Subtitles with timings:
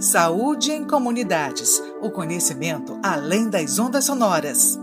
[0.00, 1.82] Saúde em comunidades.
[2.00, 4.78] O conhecimento além das ondas sonoras.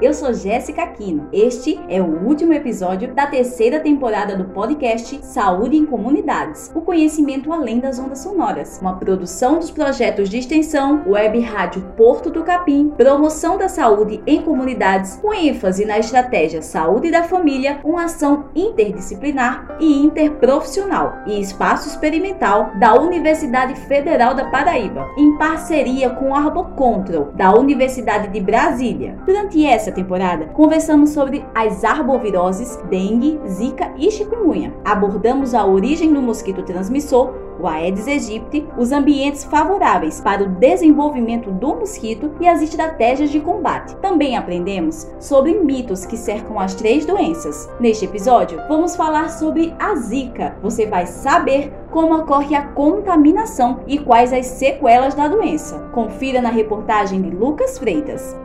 [0.00, 1.28] Eu sou Jéssica Aquino.
[1.30, 7.52] Este é o último episódio da terceira temporada do podcast Saúde em Comunidades, o conhecimento
[7.52, 12.94] além das ondas sonoras, uma produção dos projetos de extensão Web Rádio Porto do Capim,
[12.96, 19.76] promoção da saúde em comunidades, com ênfase na estratégia Saúde da Família, uma ação interdisciplinar
[19.78, 27.32] e interprofissional e espaço experimental da Universidade Federal da Paraíba, em parceria com a Arbocontrol
[27.34, 29.18] da Universidade de Brasília.
[29.26, 34.74] Durante essa Nessa temporada, conversamos sobre as arboviroses, dengue, zika e chikungunya.
[34.84, 41.50] Abordamos a origem do mosquito transmissor, o Aedes aegypti, os ambientes favoráveis para o desenvolvimento
[41.50, 43.96] do mosquito e as estratégias de combate.
[43.96, 47.66] Também aprendemos sobre mitos que cercam as três doenças.
[47.80, 50.56] Neste episódio, vamos falar sobre a zika.
[50.60, 55.78] Você vai saber como ocorre a contaminação e quais as sequelas da doença.
[55.92, 58.36] Confira na reportagem de Lucas Freitas.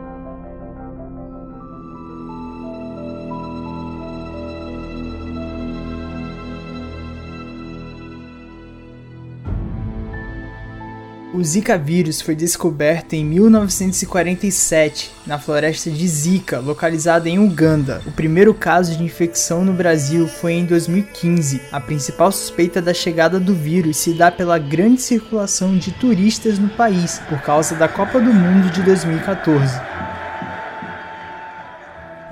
[11.34, 18.00] O Zika vírus foi descoberto em 1947 na floresta de Zika, localizada em Uganda.
[18.06, 21.60] O primeiro caso de infecção no Brasil foi em 2015.
[21.72, 26.68] A principal suspeita da chegada do vírus se dá pela grande circulação de turistas no
[26.68, 29.93] país por causa da Copa do Mundo de 2014.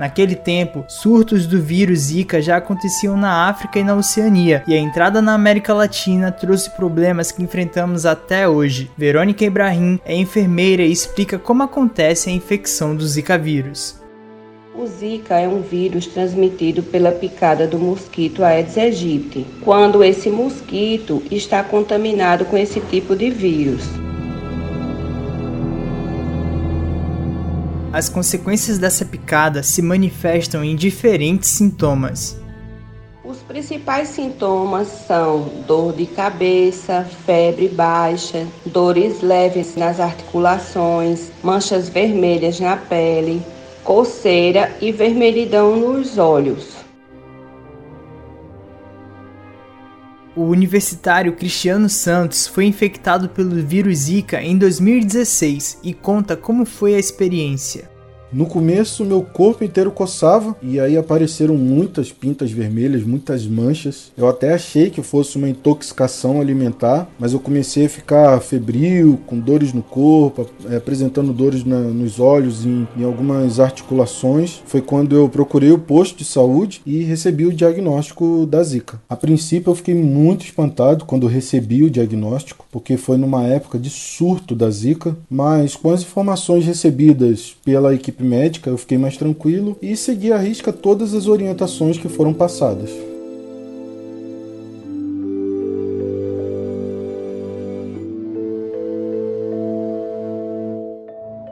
[0.03, 4.77] Naquele tempo, surtos do vírus Zika já aconteciam na África e na Oceania, e a
[4.77, 8.91] entrada na América Latina trouxe problemas que enfrentamos até hoje.
[8.99, 14.03] Verônica Ibrahim é enfermeira e explica como acontece a infecção do Zika vírus.
[14.75, 21.23] O Zika é um vírus transmitido pela picada do mosquito Aedes aegypti, quando esse mosquito
[21.31, 24.02] está contaminado com esse tipo de vírus.
[27.93, 32.41] As consequências dessa picada se manifestam em diferentes sintomas.
[33.23, 42.59] Os principais sintomas são dor de cabeça, febre baixa, dores leves nas articulações, manchas vermelhas
[42.59, 43.43] na pele,
[43.85, 46.82] coceira e vermelhidão nos olhos.
[50.35, 56.95] O universitário Cristiano Santos foi infectado pelo vírus Zika em 2016 e conta como foi
[56.95, 57.92] a experiência.
[58.33, 64.11] No começo, meu corpo inteiro coçava e aí apareceram muitas pintas vermelhas, muitas manchas.
[64.17, 69.39] Eu até achei que fosse uma intoxicação alimentar, mas eu comecei a ficar febril, com
[69.39, 74.63] dores no corpo, é, apresentando dores na, nos olhos e em, em algumas articulações.
[74.65, 78.99] Foi quando eu procurei o posto de saúde e recebi o diagnóstico da Zika.
[79.11, 83.91] A princípio, eu fiquei muito espantado quando recebi o diagnóstico, porque foi numa época de
[83.91, 89.17] surto da Zika, mas com as informações recebidas pela equipe equipe médica, eu fiquei mais
[89.17, 92.91] tranquilo e segui à risca todas as orientações que foram passadas.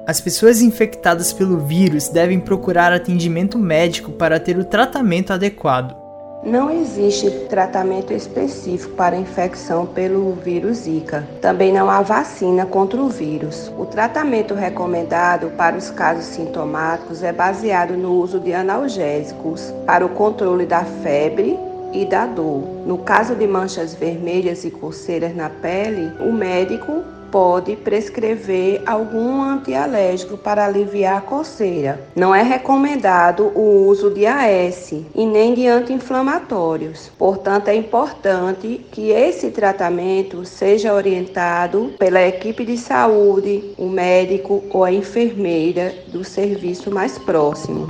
[0.06, 5.99] As pessoas infectadas pelo vírus devem procurar atendimento médico para ter o tratamento adequado.
[6.42, 11.28] Não existe tratamento específico para infecção pelo vírus Zika.
[11.38, 13.70] Também não há vacina contra o vírus.
[13.78, 20.08] O tratamento recomendado para os casos sintomáticos é baseado no uso de analgésicos para o
[20.08, 21.58] controle da febre
[21.92, 22.62] e da dor.
[22.86, 30.36] No caso de manchas vermelhas e coceiras na pele, o médico pode prescrever algum antialérgico
[30.36, 32.00] para aliviar a coceira.
[32.14, 37.10] Não é recomendado o uso de AS e nem de anti-inflamatórios.
[37.18, 44.84] Portanto, é importante que esse tratamento seja orientado pela equipe de saúde, o médico ou
[44.84, 47.88] a enfermeira do serviço mais próximo.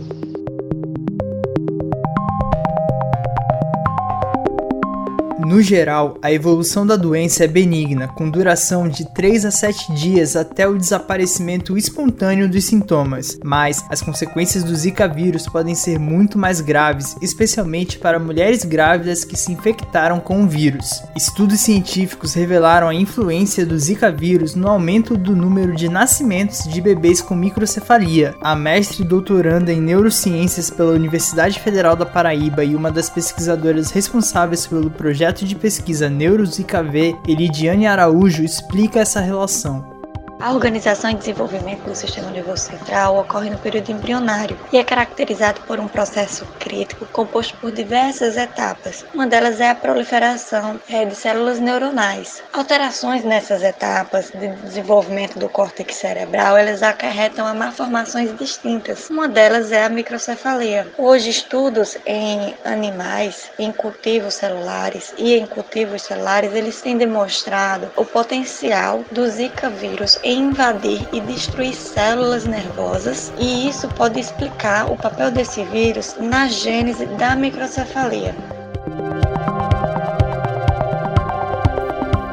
[5.50, 10.36] No geral, a evolução da doença é benigna, com duração de 3 a 7 dias
[10.36, 16.38] até o desaparecimento espontâneo dos sintomas, mas as consequências do Zika vírus podem ser muito
[16.38, 21.02] mais graves, especialmente para mulheres grávidas que se infectaram com o vírus.
[21.16, 26.80] Estudos científicos revelaram a influência do Zika vírus no aumento do número de nascimentos de
[26.80, 28.36] bebês com microcefalia.
[28.40, 34.64] A mestre doutoranda em neurociências pela Universidade Federal da Paraíba e uma das pesquisadoras responsáveis
[34.64, 39.99] pelo projeto de pesquisa NeuroZikaV, Elidiane Araújo, explica essa relação.
[40.40, 45.60] A organização e desenvolvimento do sistema nervoso central ocorre no período embrionário e é caracterizado
[45.66, 49.04] por um processo crítico composto por diversas etapas.
[49.12, 52.42] Uma delas é a proliferação é, de células neuronais.
[52.54, 59.10] Alterações nessas etapas de desenvolvimento do córtex cerebral, elas acarretam a malformações distintas.
[59.10, 60.90] Uma delas é a microcefalia.
[60.96, 68.06] Hoje, estudos em animais, em cultivos celulares e em cultivos celulares, eles têm demonstrado o
[68.06, 75.30] potencial do Zika vírus invadir e destruir células nervosas, e isso pode explicar o papel
[75.30, 78.34] desse vírus na gênese da microcefalia.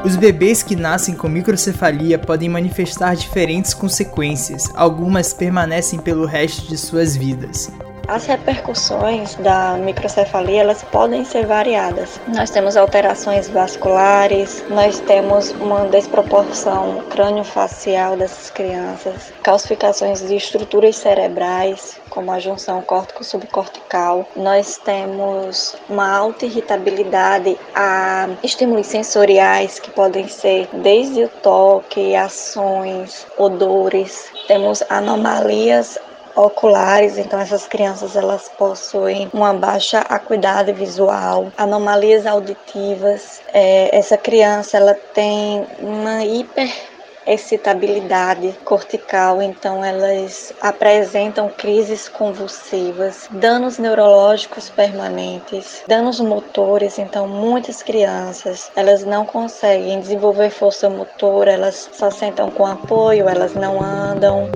[0.04, 6.78] Os bebês que nascem com microcefalia podem manifestar diferentes consequências, algumas permanecem pelo resto de
[6.78, 7.70] suas vidas.
[8.08, 12.18] As repercussões da microcefalia elas podem ser variadas.
[12.28, 22.00] Nós temos alterações vasculares, nós temos uma desproporção crânio-facial dessas crianças, calcificações de estruturas cerebrais,
[22.08, 24.26] como a junção córtico-subcortical.
[24.34, 33.26] Nós temos uma alta irritabilidade a estímulos sensoriais que podem ser desde o toque, ações,
[33.36, 34.32] odores.
[34.46, 35.98] Temos anomalias
[36.38, 43.42] oculares, então essas crianças elas possuem uma baixa acuidade visual, anomalias auditivas.
[43.52, 46.72] É, essa criança ela tem uma hiper
[47.26, 58.70] excitabilidade cortical, então elas apresentam crises convulsivas, danos neurológicos permanentes, danos motores, então muitas crianças,
[58.74, 64.50] elas não conseguem desenvolver força motora, elas só sentam com apoio, elas não andam.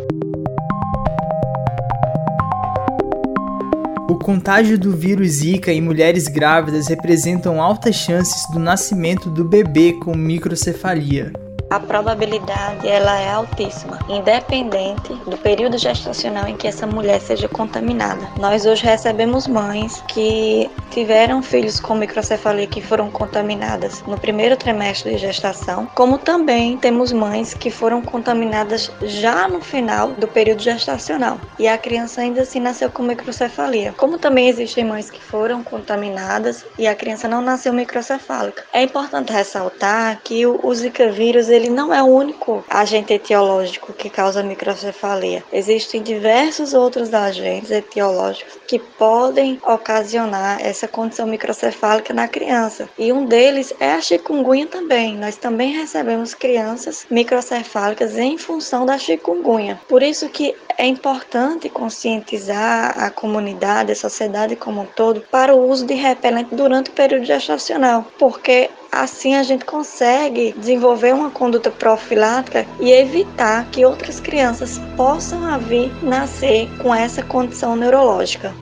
[4.23, 9.95] O contágio do vírus Zika em mulheres grávidas representam altas chances do nascimento do bebê
[9.95, 11.33] com microcefalia
[11.73, 18.29] a probabilidade ela é altíssima, independente do período gestacional em que essa mulher seja contaminada.
[18.39, 25.13] Nós hoje recebemos mães que tiveram filhos com microcefalia que foram contaminadas no primeiro trimestre
[25.13, 31.41] de gestação, como também temos mães que foram contaminadas já no final do período gestacional
[31.59, 33.95] e a criança ainda assim nasceu com microcefalia.
[33.97, 38.65] Como também existem mães que foram contaminadas e a criança não nasceu microcefálica.
[38.75, 44.11] É importante ressaltar que o Zika vírus ele não é o único agente etiológico que
[44.11, 45.45] causa microcefalia.
[45.53, 52.89] Existem diversos outros agentes etiológicos que podem ocasionar essa condição microcefálica na criança.
[52.99, 55.17] E um deles é a chikungunya também.
[55.17, 59.81] Nós também recebemos crianças microcefálicas em função da chikungunya.
[59.89, 65.69] Por isso que é importante conscientizar a comunidade, a sociedade como um todo, para o
[65.69, 71.71] uso de repelente durante o período gestacional, porque Assim, a gente consegue desenvolver uma conduta
[71.71, 78.55] profilática e evitar que outras crianças possam vir nascer com essa condição neurológica.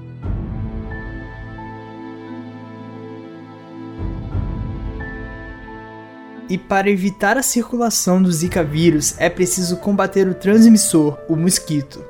[6.49, 12.10] E para evitar a circulação do Zika vírus, é preciso combater o transmissor, o mosquito.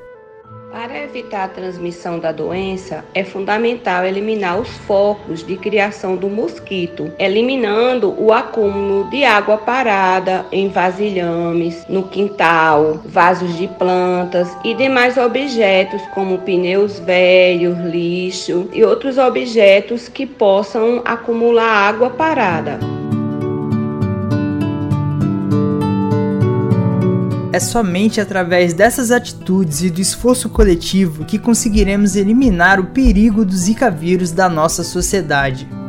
[0.70, 7.10] Para evitar a transmissão da doença, é fundamental eliminar os focos de criação do mosquito,
[7.18, 15.16] eliminando o acúmulo de água parada em vasilhames, no quintal, vasos de plantas e demais
[15.16, 22.78] objetos como pneus velhos, lixo e outros objetos que possam acumular água parada.
[27.52, 33.52] É somente através dessas atitudes e do esforço coletivo que conseguiremos eliminar o perigo do
[33.56, 35.79] Zika vírus da nossa sociedade.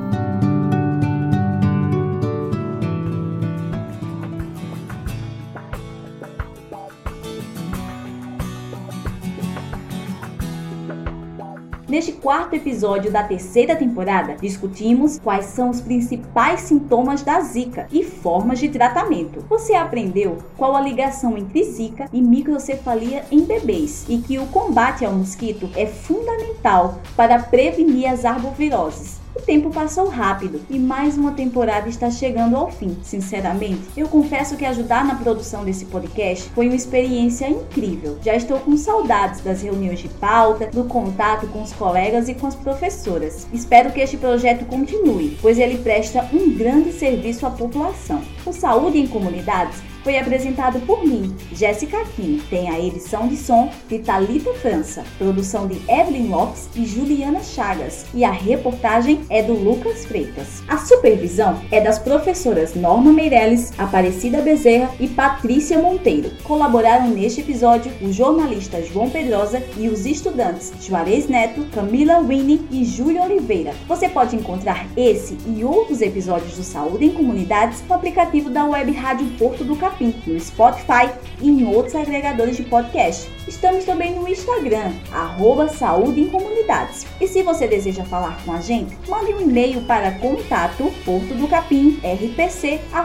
[11.92, 18.02] Neste quarto episódio da terceira temporada, discutimos quais são os principais sintomas da Zika e
[18.02, 19.44] formas de tratamento.
[19.50, 25.04] Você aprendeu qual a ligação entre Zika e microcefalia em bebês e que o combate
[25.04, 29.21] ao mosquito é fundamental para prevenir as arboviroses.
[29.42, 32.96] O tempo passou rápido e mais uma temporada está chegando ao fim.
[33.02, 38.20] Sinceramente, eu confesso que ajudar na produção desse podcast foi uma experiência incrível.
[38.24, 42.46] Já estou com saudades das reuniões de pauta, do contato com os colegas e com
[42.46, 43.48] as professoras.
[43.52, 48.22] Espero que este projeto continue, pois ele presta um grande serviço à população.
[48.44, 52.42] O Saúde em Comunidades foi apresentado por mim, Jéssica Aquino.
[52.50, 58.08] Tem a edição de som de Talita França, produção de Evelyn Lopes e Juliana Chagas,
[58.12, 60.64] e a reportagem é do Lucas Freitas.
[60.68, 66.32] A supervisão é das professoras Norma Meirelles, Aparecida Bezerra e Patrícia Monteiro.
[66.44, 72.84] Colaboraram neste episódio o jornalista João Pedrosa e os estudantes Juarez Neto, Camila Winnie e
[72.84, 73.76] Júlia Oliveira.
[73.88, 78.92] Você pode encontrar esse e outros episódios do Saúde em Comunidades no aplicativo da Web
[78.94, 81.10] Rádio Porto do Capim, no Spotify
[81.42, 83.30] e em outros agregadores de podcast.
[83.48, 87.06] Estamos também no Instagram, arroba Saúde em Comunidades.
[87.20, 92.96] E se você deseja falar com a gente, mande um e-mail para contato portodocapim rpc.gmail.com.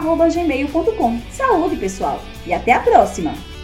[1.31, 3.56] Saúde, pessoal, e até a próxima!